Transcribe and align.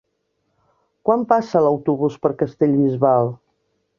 Quan 1.09 1.25
passa 1.33 1.61
l'autobús 1.67 2.17
per 2.25 2.33
Castellbisbal? 2.41 3.33